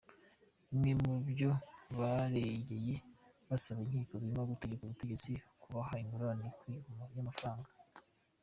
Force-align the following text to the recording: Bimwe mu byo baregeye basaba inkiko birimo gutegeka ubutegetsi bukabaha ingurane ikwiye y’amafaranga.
Bimwe 0.69 0.91
mu 1.03 1.13
byo 1.29 1.51
baregeye 1.97 2.95
basaba 3.49 3.79
inkiko 3.85 4.13
birimo 4.21 4.43
gutegeka 4.51 4.83
ubutegetsi 4.85 5.29
bukabaha 5.47 5.93
ingurane 6.03 6.45
ikwiye 6.51 6.79
y’amafaranga. 7.15 7.69